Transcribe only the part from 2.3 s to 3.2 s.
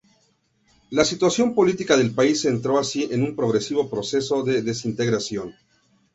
entró así